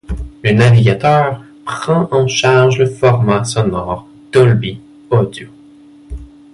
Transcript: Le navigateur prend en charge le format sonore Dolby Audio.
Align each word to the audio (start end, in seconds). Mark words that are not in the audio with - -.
Le 0.43 0.53
navigateur 0.53 1.43
prend 1.63 2.07
en 2.11 2.27
charge 2.27 2.79
le 2.79 2.87
format 2.87 3.43
sonore 3.45 4.07
Dolby 4.31 4.81
Audio. 5.11 5.47